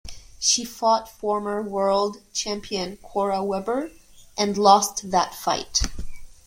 [0.39, 3.91] She fought former world champion Cora Webber,
[4.35, 5.81] and lost that fight.